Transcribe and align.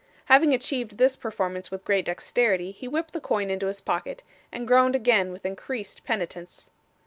Having 0.25 0.51
achieved 0.55 0.97
this 0.97 1.15
performance 1.15 1.69
with 1.69 1.85
great 1.85 2.05
dexterity, 2.05 2.71
he 2.71 2.87
whipped 2.87 3.13
the 3.13 3.21
coin 3.21 3.51
into 3.51 3.67
his 3.67 3.81
pocket, 3.81 4.23
and 4.51 4.67
groaned 4.67 4.95
again 4.95 5.31
with 5.31 5.45
increased 5.45 6.03
penitence. 6.03 6.71